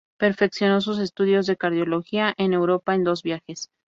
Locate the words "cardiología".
1.57-2.33